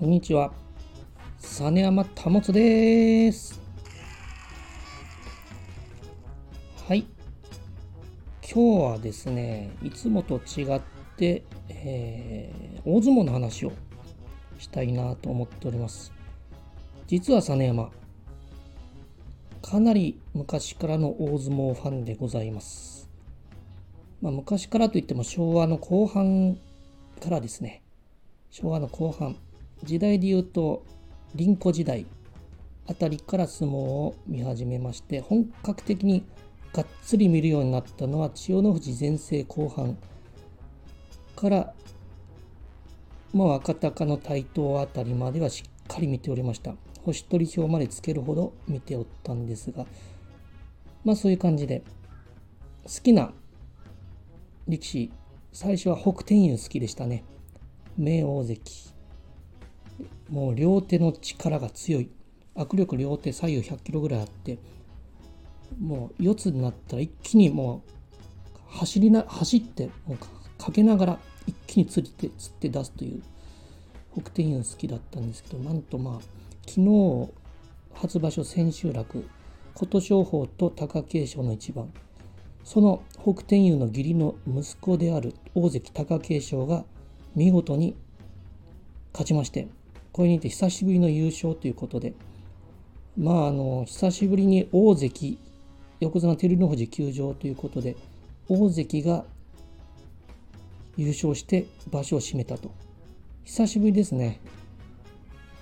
[0.00, 0.50] こんにちは。
[1.40, 3.60] 実山保です。
[6.88, 7.04] はい。
[8.40, 10.80] 今日はですね、いつもと違っ
[11.18, 13.72] て、えー、大相撲の話を
[14.56, 16.14] したいなと思っております。
[17.06, 17.90] 実は実山、
[19.60, 23.10] かなり昔からの大相撲ファンでございます。
[24.22, 26.56] まあ、昔からといっても昭和の後半
[27.20, 27.82] からですね、
[28.50, 29.36] 昭和の後半、
[29.84, 30.84] 時代で言うと
[31.34, 32.06] 凛子時代
[32.86, 36.24] あたりから相撲を見始めまして本格的に
[36.72, 39.96] がっつり見るようになったのは千代の富士全盛後半
[41.36, 41.72] から
[43.32, 46.74] まあ、若鷹の台頭あたりまではしっかり見ておりました。
[47.04, 49.86] 星取り表までつけるほど見ておったんですが、
[51.04, 51.84] まあそういう感じで、
[52.82, 53.32] 好きな
[54.66, 55.12] 力士、
[55.52, 57.24] 最初は北天佑好きでしたね。
[57.96, 58.94] 名大関。
[60.30, 62.10] もう両手の力が強い。
[62.56, 64.58] 握力両手左右100キロぐらいあって
[65.80, 70.18] もう四つになったら一気にもう走りな走ってもう
[70.58, 73.22] かけながら一気に釣って釣って出すという
[74.20, 76.20] 北天佑好きだったんですけどなんとまあ
[76.66, 77.30] 昨日
[77.94, 79.24] 初場所千秋楽
[79.74, 81.90] 琴勝峰と貴景勝の一番。
[82.62, 86.84] その北天佑の義理の息子である大関貴景勝が
[87.34, 87.96] 見事に
[89.12, 89.66] 勝ちまして
[90.12, 92.14] これにて久しぶりの優勝ということで、
[93.16, 95.38] まあ、あの久しぶりに大関、
[96.00, 97.96] 横綱照ノ富士休場ということで、
[98.48, 99.24] 大関が
[100.96, 102.70] 優勝して場所を占めたと。
[103.44, 104.40] 久しぶりですね。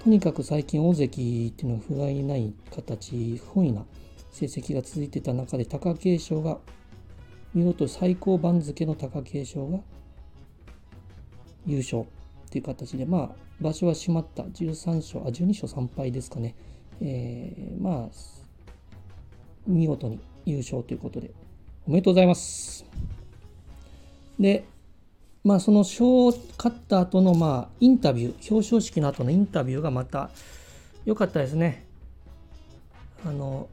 [0.03, 3.85] とにかく最近大関っていうのは不甲斐ない形、不本意な
[4.31, 6.59] 成績が続いてた中で貴景勝が
[7.55, 9.79] 見事最高番付の貴景勝が
[11.67, 12.05] 優勝
[12.51, 16.55] という形で、まあ、場所は閉まった13勝、あ、12勝3敗ですかね。
[17.01, 18.09] えー、まあ、
[19.67, 21.31] 見事に優勝ということで、
[21.87, 22.85] おめでとうございます。
[24.39, 24.65] で、
[25.45, 30.31] まあ、その賞を勝った後の、まあ、インタビュー、表彰式の後のインタビューがまた
[31.05, 31.85] 良かったですね。
[33.25, 33.69] あの、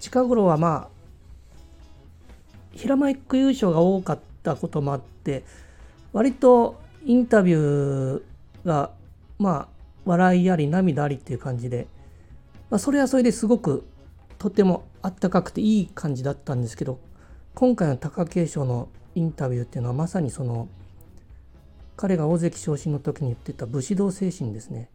[0.00, 0.96] 近頃はまあ、
[2.72, 5.44] 平マイク優勝が多かったこともあって、
[6.12, 8.90] 割とインタビューが、
[9.38, 9.68] まあ、
[10.04, 11.86] 笑いあり涙ありっていう感じで、
[12.68, 13.86] まあ、それはそれですごく
[14.38, 16.98] とてもあったかくていい感じだったんですけど、
[17.54, 20.68] 今回の貴景勝のインタビューっていうのはまさにその、
[21.96, 24.90] 彼が大関昇進の時に言ってた武士道精神ですね。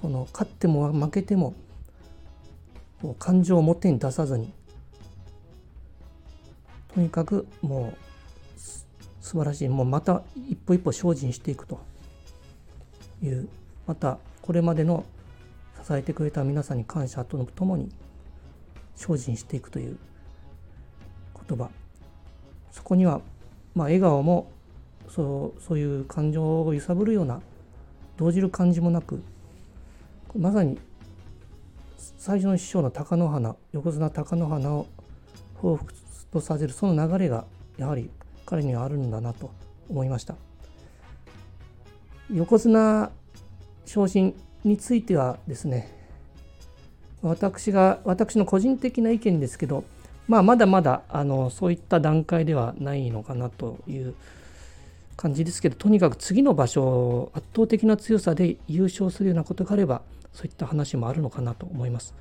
[0.00, 1.54] この勝っても負けても
[3.18, 4.52] 感情を表に出さずに
[6.94, 8.07] とにかくもう
[9.28, 9.68] 素晴らしい。
[9.68, 11.78] もうまた一歩一歩精進していくと。
[13.22, 13.48] いう
[13.86, 15.04] またこれまでの
[15.84, 17.90] 支えてくれた皆さんに感謝とともに
[18.96, 19.98] 精進していくという
[21.46, 21.68] 言葉。
[22.72, 23.20] そこには
[23.74, 24.50] まあ笑顔も
[25.10, 27.42] そうそういう感情を揺さぶるような
[28.16, 29.22] 動じる感じもなく
[30.36, 30.78] まさに
[32.16, 34.86] 最初の師匠の貴乃花横綱貴乃花を
[35.60, 35.86] 彷彿
[36.32, 37.44] とさせるその流れが
[37.76, 38.10] やはり
[38.48, 39.50] 彼にはあるんだなと
[39.90, 40.34] 思いました
[42.32, 43.10] 横綱
[43.84, 45.92] 昇進についてはですね
[47.20, 49.84] 私が私の個人的な意見ですけど、
[50.28, 54.14] まあ、まだまだあのそういった段階ではないのかなという
[55.16, 60.00] 感じですけどとにかく次の場所圧倒的な強さで優勝するようなことがあれば
[60.32, 62.14] そういった話もあるのかなと思います。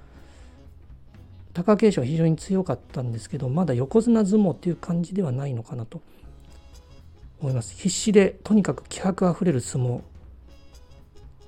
[1.53, 6.01] 貴景勝は非常に強かったんですけどまだ横綱相撲っていう感じではないのかなと
[7.42, 7.75] 思います。
[7.75, 10.02] 必死でとにかく気迫あふれる相撲っ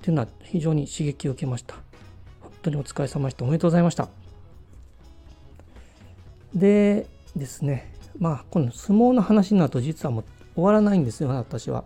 [0.02, 1.74] ていうのは非常に刺激を受けました。
[2.40, 3.44] 本当にお疲れ様でした。
[3.44, 4.08] おめでとうございました。
[6.54, 7.06] で
[7.36, 7.92] ですね。
[8.18, 11.84] まあこの相撲の話になると実はもう終わらないんですよ私は。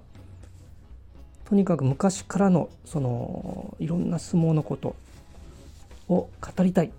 [1.45, 4.97] とにかく昔からのそのいろんな相撲のこと
[6.09, 6.91] を語りたい。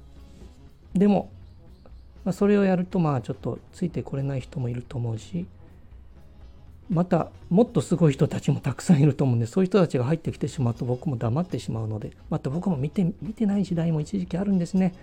[0.94, 1.30] でも、
[2.24, 5.46] まあ、それをやるとまあちょっとついてこれない人もいると思うし
[6.90, 14.94] またもっとすごい人たちもたくさんいると思うんでそういう人たちが入ってきてしまうと僕も黙ってしまうのでまた僕も見て見てない時代も一時期あるんですね。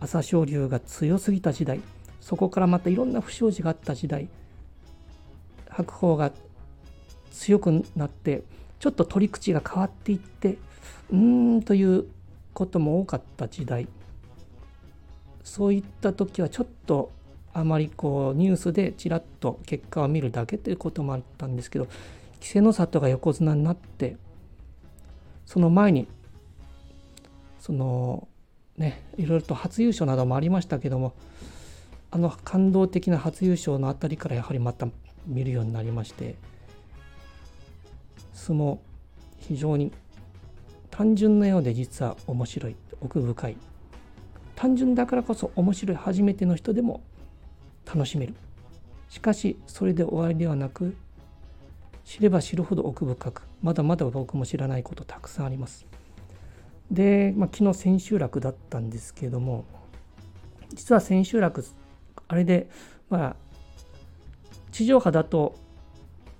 [0.00, 1.80] 朝青龍が強すぎた時代
[2.20, 4.28] そこからまたいろんな不祥事があった時代
[5.68, 6.30] 白鵬が
[7.32, 8.44] 強くなって
[8.78, 10.58] ちょっと取り口が変わっていって
[11.10, 12.06] うーんという
[12.54, 13.88] ことも多かった時代。
[15.42, 17.10] そういった時はちょっと
[17.58, 21.86] あまりこうニュースでちらっと結果を見るだけということもあったんですけど
[22.40, 24.16] 稀勢の里が横綱になって
[25.44, 26.06] その前に
[27.58, 28.28] その
[28.76, 31.14] ねいろいろと初優勝などもありましたけども
[32.12, 34.86] あの感動的な初優勝のあたりからやはりまた
[35.26, 36.36] 見るようになりまして
[38.34, 38.78] 相撲
[39.40, 39.90] 非常に
[40.90, 43.56] 単純なようで実は面白い奥深い。
[44.54, 47.00] 単純だからこそ面白い初めての人でも
[47.92, 48.34] 楽しめる。
[49.08, 50.94] しかしそれで終わりではなく
[52.04, 55.86] 知れば知るほど奥深くまだまだ僕も知らないことたくさんあります。
[56.90, 59.66] で、まあ、昨日千秋楽だったんですけども
[60.70, 61.64] 実は千秋楽
[62.28, 62.70] あれで
[63.10, 63.36] まあ
[64.72, 65.54] 地上波だと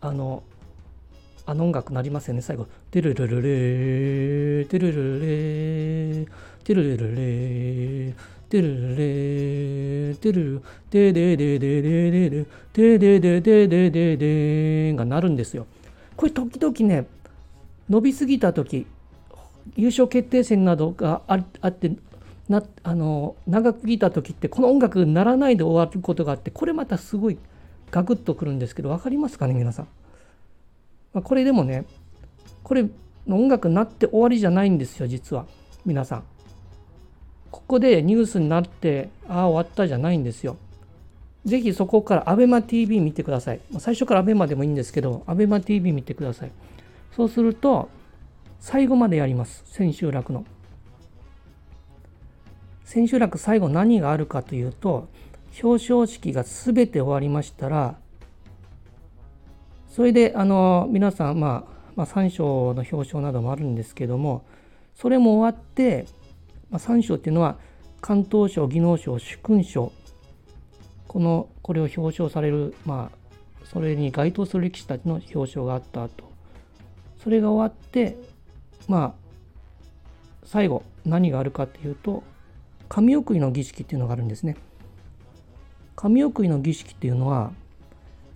[0.01, 0.43] あの
[1.45, 6.29] あの音楽なりますよね最後「テルルルレーテルルレー
[6.65, 8.15] テルルルレー
[8.49, 15.67] テルレテルルテデデデデデデテデデデデデデが鳴るんですよ。
[16.17, 17.07] これ時々ね
[17.89, 18.87] 伸びすぎた時
[19.77, 21.37] 優勝決定戦などがあ
[21.69, 21.93] って
[22.49, 27.39] なあの長くぎた時ってこの音楽鳴らないで終わることがあってこれまたすごい
[27.91, 29.89] ガクッとくるんですけど分かりますかね皆さん。
[31.13, 31.85] まあ、これでもね
[32.63, 32.87] これ
[33.29, 35.47] 音楽鳴って終わりじゃないんですよ実は
[35.85, 36.38] 皆さん。
[37.69, 40.57] こでニュースになってああ終わったじゃないんですよ。
[41.45, 43.61] ぜひそこから ABEMATV 見てください。
[43.79, 46.51] 最初から ABEMA でもいいんですけど ABEMATV 見てください。
[47.15, 47.89] そうすると
[48.59, 49.63] 最後までやります。
[49.67, 50.45] 千秋楽の。
[52.85, 55.09] 千秋楽最後何があるかというと
[55.63, 57.97] 表彰式が全て終わりましたら
[59.91, 64.43] それであの皆さん、まあ、まあ3賞の表彰などもあるんですけども
[64.95, 66.07] それも終わって、
[66.71, 67.57] まあ、3賞っていうのは
[68.01, 69.93] 関東賞技能賞主勲賞
[71.07, 73.19] このこれを表彰されるまあ
[73.65, 76.31] それに該当する力士たちの表彰があった後
[77.23, 78.17] それが終わって
[78.87, 79.29] まあ
[80.45, 82.23] 最後何があるかっていうと
[82.89, 84.57] 神送りの儀式っていうのがあるんですね。
[85.95, 87.53] 神送りの儀式っていうのは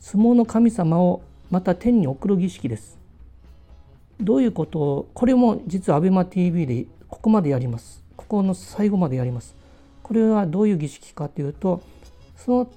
[0.00, 2.98] 相撲の神様をまた天に送る儀式です。
[4.20, 8.01] どういうことをこれも実は ABEMATV でここまでやります。
[8.32, 9.54] この最後までやります。
[10.02, 11.82] これはどういう儀式かというと
[12.34, 12.70] その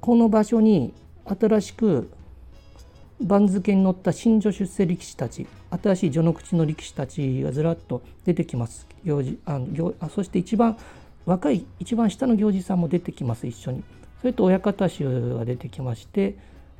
[0.00, 0.92] この場所に
[1.24, 2.10] 新しく
[3.20, 10.76] 番付に乗った新女出世力士たち新しい序の口の力士たちがずらっと出てきます行事あ行あそして一番
[11.24, 13.84] 若い一番下の行司さんも出てきます一緒に
[14.20, 16.36] それと親方衆が出てきまして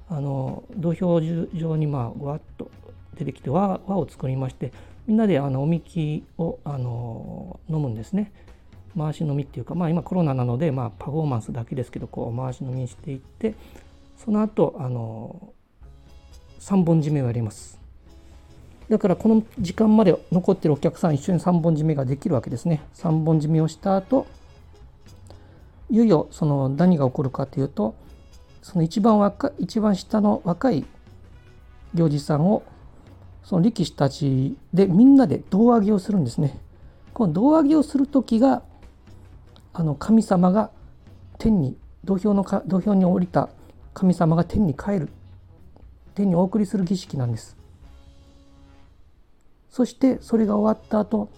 [0.09, 1.21] あの土俵
[1.55, 2.73] 上にまあわっと
[3.17, 4.73] 出てきて輪輪を作りまして
[5.07, 8.33] みんなであのおみきをあの飲むんですね。
[8.97, 13.55] 回し飲みっていうかまあ今コロナなのでまあパフォーマンスだけですけどこう回し飲みにしていって
[14.17, 15.53] その後あの
[16.61, 17.79] 3本締めをやります。
[18.89, 22.83] だからこの時間まで残ってるお客さん一緒に3本締めができるわけですね。
[22.95, 24.27] 3本締めをした後
[25.91, 27.95] いよいよその何が起こるかというと
[28.63, 30.85] その一番若一番下の若い
[31.95, 32.63] 行司さんを
[33.47, 36.59] その力士たちでみんなで胴上げをするんですね。
[37.15, 38.65] この胴上げをする時が
[39.73, 40.73] あの神様が
[41.39, 43.49] 天に土俵のか土俵に降りた
[43.95, 45.09] 神様が天に帰る
[46.17, 47.57] 天にお送りする儀式なんです。
[49.71, 51.29] そしてそれが終わった後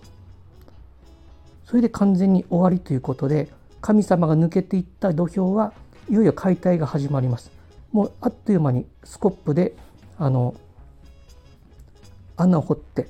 [1.66, 3.50] それで完全に終わりということで
[3.82, 5.74] 神様が抜けていった土俵は
[6.08, 7.50] いよいよ解体が始まります。
[7.92, 9.76] もうあっという間にスコップで
[10.16, 10.54] あの
[12.38, 13.08] 穴を掘って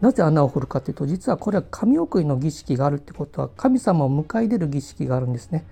[0.00, 5.64] なぜ穴を掘るかというと実はこれは神送りの儀式があるってことは神様を迎え入れる儀式があるんですね。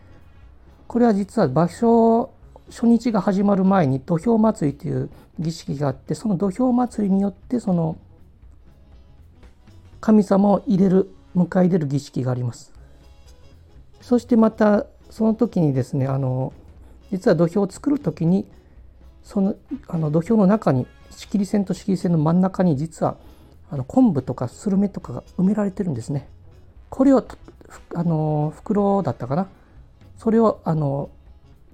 [0.87, 2.30] これは実は場所
[2.68, 7.99] 初日が始まる前に土俵祭りという儀式があってその土俵祭りによってその
[10.00, 12.73] 神様を入れる迎え入れる儀式があります。
[14.00, 16.52] そしてまたその時にですねあの
[17.11, 18.47] 実は土俵を作る時に
[19.23, 19.54] その
[19.88, 23.16] あの土俵の中に仕切り線と仕切り線の真ん中に実は
[23.71, 26.28] あの昆布とかスルメとかが埋められてるんですね。
[26.90, 27.25] これを
[27.95, 29.49] あの袋だったかな
[30.19, 31.11] それをあの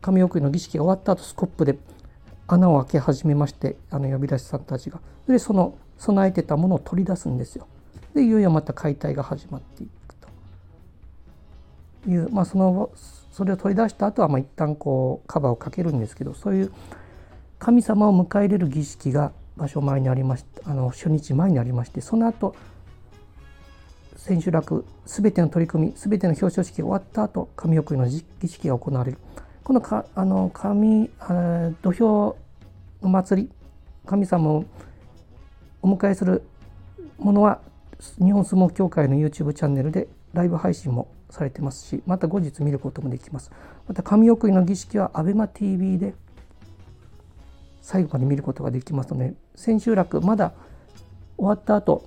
[0.00, 1.76] 神送りの儀式が終わった後スコップで
[2.46, 7.66] 穴を開け始めましてあの呼び出しさんたちがでその備えてたものを取り出すんですよ。
[8.14, 10.14] でいよいよまた解体が始まっていく
[12.04, 12.90] という、まあ、その
[13.32, 16.72] それを取り出した後はまあ一旦こうカバーをかけるんですけどそういう
[17.58, 22.54] 神様を迎え入れる儀式が場所前にありましたあの初日前にありましてその後
[24.16, 29.18] 千秋楽全ての取り組み全ての表彰式が終わった後神送りの儀式が行われる。
[29.64, 32.36] このかあの神あ土俵
[33.02, 33.50] の祭り
[34.06, 34.64] 神様を
[35.82, 36.42] お迎えする
[37.18, 37.60] ものは
[38.18, 43.50] 日本相撲協会の YouTube チャンネルでライブ配信もされてますしまた後日見ることもできます。
[43.86, 46.14] また神送りの儀式は ABEMATV で
[47.88, 50.52] 最後まで見ることができますので千秋楽まだ
[51.38, 52.04] 終わった後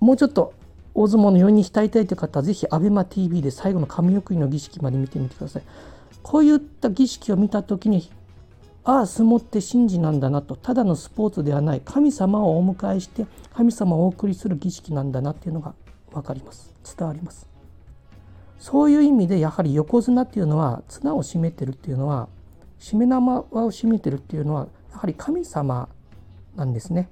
[0.00, 0.54] もうちょっと
[0.94, 5.62] 大相撲の余韻に浸りたいという方はぜひ ABEMATV で最後の神送りの儀式まで見てみてください。
[6.22, 8.10] こういった儀式を見た時に
[8.82, 15.74] ああ相撲って神事なんだなとただのスポーツではない神様をお迎えして神様をお送りする儀式なんだなっていうのが
[16.14, 16.72] 分かります。
[16.96, 17.46] 伝わります。
[18.58, 22.30] そういう意味でやはり横綱っていうのは綱を締めてるっていうのは
[22.80, 25.88] 締め縄を締めてるっていうのはやはり神様
[26.56, 27.08] なんですね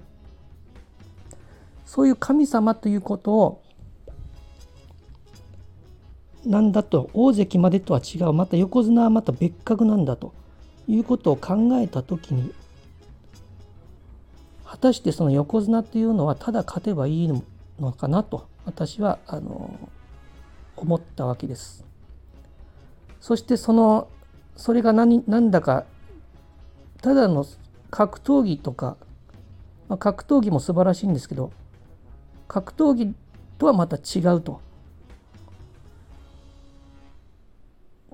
[1.85, 3.63] そういう神様ということを
[6.47, 10.33] なんだと大関までとは違うまた横綱はまた別格なんだと
[10.89, 12.53] いうことを考えた時に
[14.65, 19.91] 果たしてその横綱っていうのはただ勝てばいいのかなと私はあの
[20.77, 21.85] 思ったわけです。
[23.21, 24.09] そしてその
[24.57, 25.85] それが何何だか
[27.03, 27.45] ただの
[27.93, 28.97] 格闘技とか、
[29.89, 31.53] まあ、格闘技も素晴らしいんですけど
[32.49, 33.15] 格闘技
[33.59, 34.61] とはまた違うと。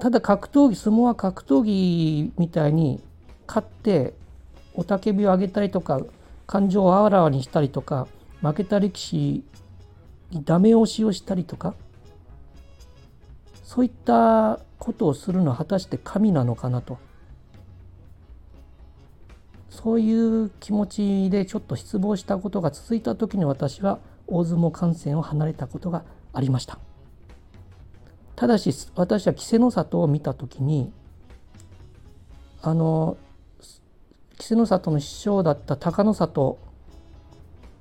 [0.00, 3.02] ただ格闘技相撲は格闘技みたいに
[3.48, 4.14] 勝って
[4.76, 6.00] 雄たけびを上げたりとか
[6.46, 8.06] 感情をあらわにしたりとか
[8.40, 9.44] 負けた力士
[10.30, 11.74] にダメ押しをしたりとか
[13.64, 16.98] そういったことをするのは果たして神なのかなと
[19.70, 26.78] そういう気持ちでちょっと失望したことが続いた時に私は大相撲観戦を離れたことがありました。
[28.36, 30.92] ただし私は稀勢の里を見た時に
[32.62, 33.16] あの
[34.38, 36.58] 稀勢の里の師匠だった高野里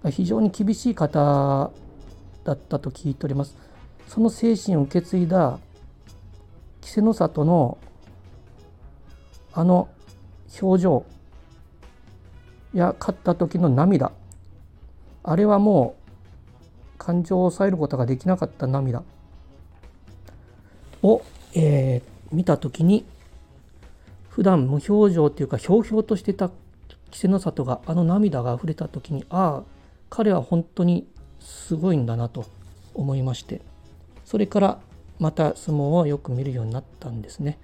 [0.09, 1.71] 非常に厳しい方
[2.43, 3.55] だったと聞いております。
[4.07, 5.59] その精神を受け継いだ
[6.81, 7.77] 稀勢の里の
[9.53, 9.89] あの
[10.61, 11.05] 表情
[12.73, 14.11] や勝った時の涙。
[15.23, 15.95] あれはも
[16.95, 19.03] う感情を抑えることができなかった涙。
[21.03, 21.21] を、
[21.53, 23.05] えー、見た時に
[24.29, 26.55] 普段無表情っていうかひょうひょうとしてた稀
[27.11, 29.63] 勢の里があの涙が溢れた時にああ
[30.09, 31.07] 彼は本当に
[31.39, 32.45] すごいんだなと
[32.93, 33.61] 思いまして。
[34.27, 34.79] それから
[35.19, 37.57] また相撲をよく見るようになったんですね、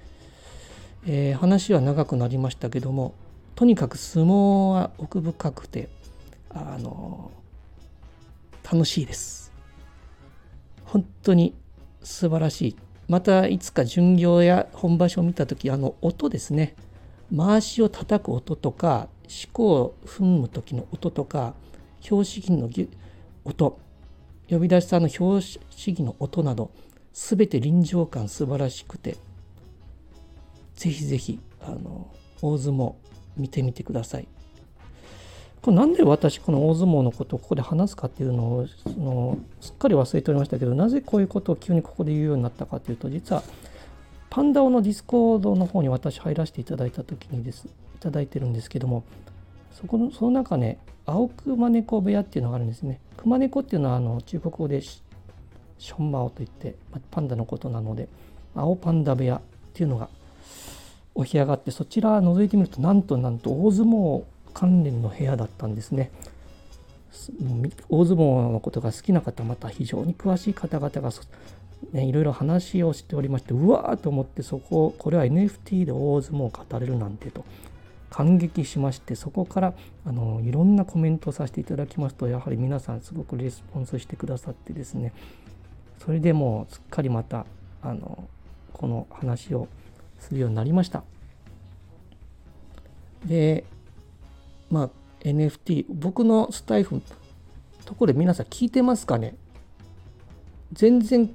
[1.06, 3.14] えー、話は長くなりましたけども
[3.56, 5.90] とにかく相撲は奥深くて
[6.50, 7.32] あの
[8.64, 9.52] 楽しいです。
[10.86, 11.54] 本当に
[12.04, 12.76] 素晴らしい。
[13.08, 16.76] またいつか巡業や本場所を見た時あの音ですね。
[17.36, 21.54] 回しを叩く音とか四股を踏む時の音とか
[22.02, 22.70] 拍子木の
[23.46, 23.80] 音。
[24.50, 26.72] 呼び出しさんの拍子木の音など
[27.14, 29.18] 全て臨場感素晴らしくて
[30.76, 32.94] ぜひぜひあの大相撲
[33.38, 34.28] 見てみてください。
[35.62, 43.44] これなんで私この大相撲のことをここで話すかっていうのをそのすっかり忘れておりましたけどなぜこういうことを急にここで言うようになったかというと実は
[44.30, 47.70] パンダオのディスコードの方に私入らせていただいた時にですい
[48.02, 49.06] ただいてるんですけども
[49.72, 56.76] そこのその中ね青熊猫部屋っていうのがあるんですね熊猫っていうのはあの中国語でションマオといって、
[57.12, 58.08] パンダのことなので
[58.56, 59.42] 青パンダ部屋っ
[59.74, 60.10] ていうのが
[61.16, 66.12] お部屋があってそちら覗いてみるとなんとなんと大相撲関連の部屋だったんですね。
[67.90, 71.12] 大相撲のことが好きな方また非常に詳しい方々が、
[71.92, 77.46] ね、いろいろ話をしておりましてうわーと思ってそここれは NFT で大相撲を語れるなんてと
[78.10, 79.74] 感激しましてそこから
[80.06, 85.14] あのいろんなコメントをさせていただきますとやはり皆さんすごくレスポンスしてくださってですね
[86.04, 87.46] それでもうすっかりまた
[87.82, 88.28] あの
[88.72, 89.68] この話を
[90.24, 91.04] するようになりました。
[93.26, 93.64] で
[94.70, 94.90] まあ、
[95.22, 97.02] NFT 僕のスタイフ
[97.86, 99.36] ところで皆さん聞いてますかね？
[100.74, 101.30] 全然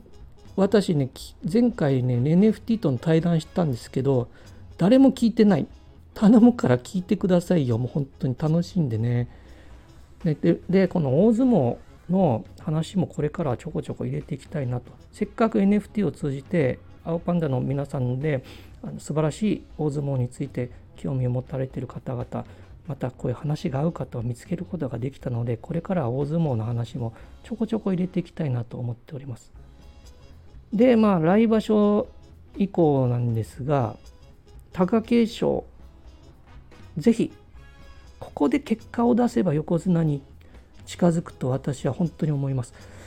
[0.56, 1.10] 私ね
[1.50, 4.28] 前回ね NFT との対談したんですけど
[4.76, 5.66] 誰も聞いてない。
[6.14, 7.78] 頼むから聞いてくださいよ。
[7.78, 9.28] もう本当に楽しんでね。
[10.24, 11.76] ででこの大相撲
[12.10, 14.90] の話もこれからはちょこちょこ入れていきたいなと。
[15.12, 18.44] せっかく NFT を通じて青パンダの皆さんで
[18.82, 22.44] あの素晴らしい大相撲について興味を持たれている方々
[22.86, 29.52] またこういう話が合う方を見つけることができたのでこれから大相撲の話もちょこちょこ入れていきたいなと思っております
[30.72, 32.08] でまあ来場所
[32.58, 33.96] 以降なんですが
[34.72, 35.62] 貴景勝
[36.98, 37.32] ぜひ
[38.20, 40.22] ここで結果を出せば横綱に
[40.84, 42.97] 近づくと私は本当に思います。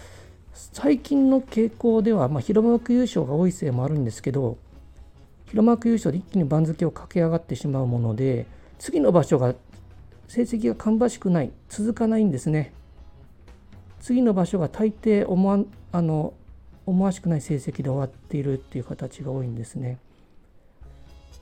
[0.54, 4.58] 最近の傾向では、まあ、広幕優勝が多いせいもあるんですけど
[5.48, 8.46] 広幕優勝で一気に番付を駆け上がってしまうもので
[8.80, 9.54] 次の場所が
[10.28, 12.72] 成績が芳しくない続かないんですね。
[14.00, 15.60] 次の場所が大抵思わ
[15.92, 16.34] あの
[16.86, 20.00] 思わしくない成績で終わっているっていう形が多いんですね。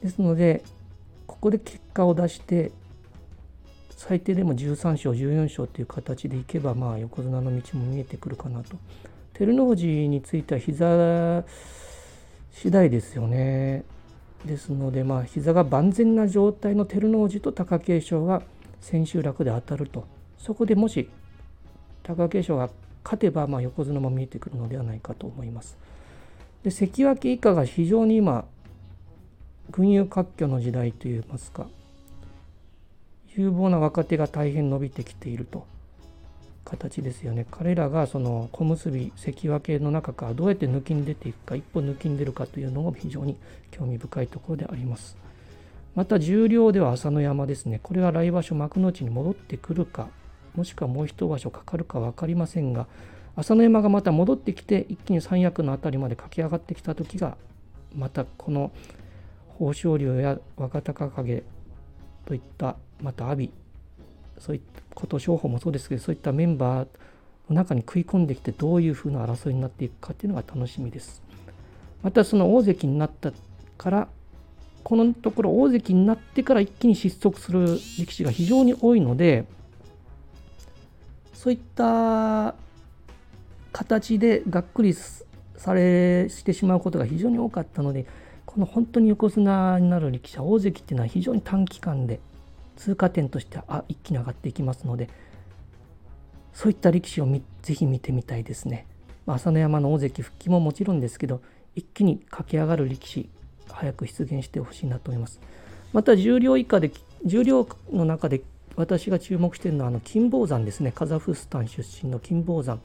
[0.01, 0.63] ですので
[1.27, 2.71] ここで結果を出して
[3.99, 8.77] 最低でも13勝14勝という形でいけばまあ横綱の道も見えてくるかなと。
[9.33, 11.43] 照ノ富士については膝
[12.53, 13.83] 次第ですよね。
[14.45, 18.41] ですのでまあ膝が万全な状態の照ノ富士と貴景勝が
[18.79, 20.07] 千秋楽で当たると。
[20.37, 21.09] そこでもし
[22.03, 22.69] 貴景勝が
[23.03, 25.77] 勝てばまあ横綱も見えてくるのではないかと思います。
[26.63, 28.45] で関脇以下が非常に今
[29.71, 31.67] 群雄割拠の時代といいますか。
[33.35, 35.65] 有望な若手が大変伸びてきていると
[36.65, 37.45] 形ですよね。
[37.49, 43.37] 彼らがその小結関脇の中からどうやって抜きに出ていくか一歩抜きに出るかというのも非常に
[43.71, 45.17] 興味深いところであります。
[45.95, 47.79] また重量では朝乃山ですね。
[47.81, 50.09] これは来場所幕内に戻ってくるか
[50.55, 52.87] もしくはもう一場所かかるか分かりませんが
[53.35, 57.37] 朝乃山がまた戻ってきて一気に三役の辺りまで駆け上がってきた時が
[57.95, 58.71] またこの
[59.59, 61.43] 豊昇龍や若隆景
[62.25, 63.47] といったまた阿炎
[64.39, 66.87] そういった琴勝峰もそうですけどそういったメンバー
[67.49, 71.21] の中に食い込んできてどういうふうな争いになっていくかっていうのが楽しみです。
[72.03, 73.33] またその大関になった
[73.77, 74.07] から
[74.83, 79.45] このところ大関になってから一気に失速する力士が非常に多いので
[81.33, 82.55] そういった
[83.71, 88.05] 形でがっくりされしてしまうことが非常に多かったので
[88.45, 92.19] この本当に横綱になる力士は大関っていうのは非常に短期間で
[92.79, 95.09] 通過点としてあ一気に上がっていきますので
[96.53, 97.27] そういった力士を
[97.61, 98.85] ぜひ見てみたいですね。
[99.27, 101.41] 朝乃山の大関復帰ももちろんですけど
[101.75, 103.29] 一気に駆け上がる力士
[103.67, 105.39] 早く出現してほしいなと思います。
[105.93, 106.91] また重量以下で
[107.25, 108.41] 重量の中で
[108.75, 112.79] 私が注目しているのはあの金峰山ですねカザフスタン出身の金峰山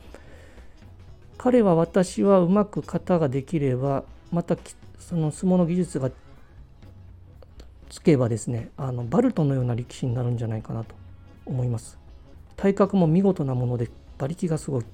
[1.39, 4.57] 彼は私はうまく型ができればまた
[4.99, 6.11] その相撲の技術が
[7.95, 10.97] つけばですねあのバルトのような力士になるんじゃないかなと
[11.47, 11.97] 思います。
[12.57, 14.85] 体格も見事なもので馬力がすごい。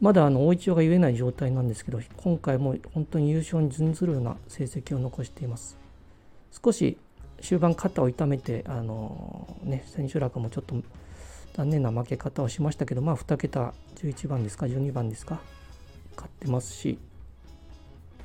[0.00, 5.78] まだあの大一応が言えない状態なんですけど今回も本当に優勝に準ずるような成績を残しています。
[6.50, 6.98] 少し
[7.40, 10.74] 終盤肩を痛めてあのね千秋楽もちょっと
[11.54, 15.38] 残念な負け方をしましたけどまあ2桁11番ですか12番ですか
[16.16, 16.98] 勝ってますし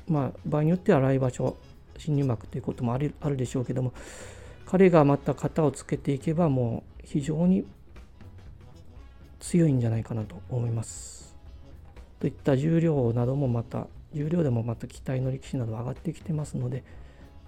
[0.08, 1.56] まあ場合によっては来場所
[1.98, 3.92] 新入幕ということもあるあるでしょうけども
[4.66, 7.64] 彼がまた型をつけていけばもう非常に
[9.40, 11.36] 強いんじゃないかなと思います。
[12.20, 16.82] といった重量などもまた重量でもまた期待の力士など上がってきてますので、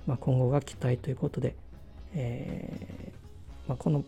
[0.07, 1.57] まあ、今後が期待ということで、
[2.15, 4.05] えー、まあ、この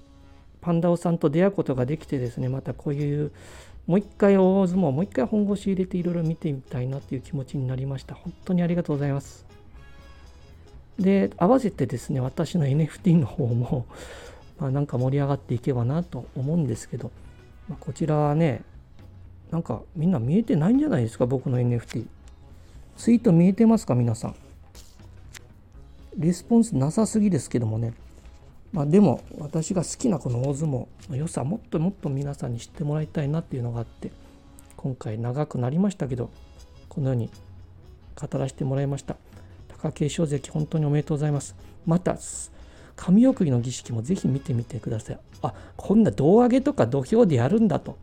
[0.61, 3.33] パンダオさんと出会うことができてですねまたこういう
[3.87, 9.52] もう一回大相撲もう一回本腰入れていろいろ見てみたいなという気持ちになりました本当にありがとうございます
[11.03, 13.87] で合わせてですね私の NFT の方も、
[14.59, 17.11] まあ、なんか盛り上がっていけばなと思うんですけど、
[17.69, 18.63] まあ、こちらはね
[19.51, 22.07] なんかみんな見えてないんじゃないですか僕の NFT
[22.97, 24.35] ツイート見えてますか皆さん。
[26.17, 27.95] レスポンスなさすぎですけどもね。
[28.73, 34.13] まあでも私が好きなこの大相撲の良さもっともっと皆さんに知ってもらいたいなっていうのがあって
[34.77, 36.31] 今回長くなりましたけど
[36.89, 37.31] このように
[38.15, 39.17] 語らせてもらいました。
[39.91, 41.57] 景勝関、本当におめでとうございます。
[41.87, 42.17] また、
[42.95, 45.19] 神送りの儀式もぜひ見てみてください。
[45.43, 47.97] あ、こんな胴上げとか土俵でやるんだと。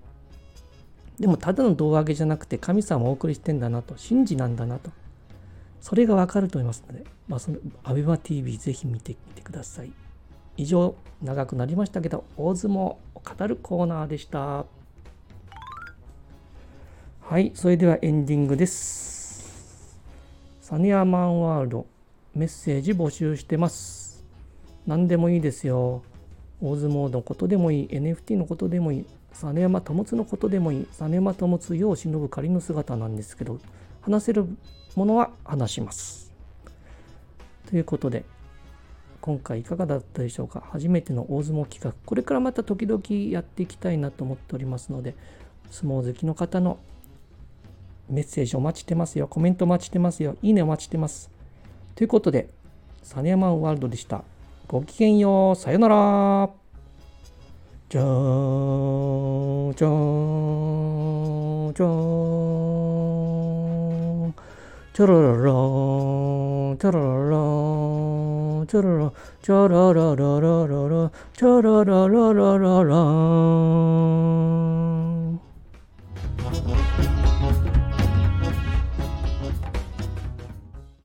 [1.20, 4.92] でも、ただの胴上げじゃなくて、神様をお送りしてんだなと、神事なんだなと。
[5.82, 9.92] それがわかると思いますので、まあ、その、アベマ TV ぜひ見てみてください。
[10.58, 14.66] 以上、長くなりましたけど、大相撲を語るコーナーでした。
[17.22, 19.19] はい、それではエンディングです。
[20.70, 21.88] サニアマンワールド
[22.36, 24.24] メッセージ募集してます。
[24.86, 26.04] 何でもいいですよ。
[26.62, 33.58] 大相撲のことでもいい、NFT のことでもいい、実山保のことでもいい、実山保世を忍ぶ仮の姿なんですけど、
[34.04, 34.46] 話せる
[34.96, 36.32] ものは話します。
[37.68, 38.24] ということで、
[39.22, 43.02] 今回いかがだったでしょうか初めての大相撲企画、これからまた時々
[43.32, 45.16] やっていきたいなと思っておりますので、
[45.72, 46.78] 相撲好きの方の
[48.10, 49.28] メッセージお待ちしてますよ。
[49.28, 50.36] コメントお待ちしてますよ。
[50.42, 51.30] いいねお待ちしてます。
[51.96, 52.50] ということで、
[53.04, 54.24] サネマンワールドでした。
[54.68, 55.56] ごきげんよう。
[55.56, 56.50] さよなら。
[57.90, 59.92] じゃーん、じゃー
[61.72, 61.90] ん、じゃー
[64.28, 64.34] ん。
[64.94, 65.44] チャラララ、
[66.76, 67.38] チャラララ、
[68.68, 72.96] チャララ、チャララララララ、チャララララララ。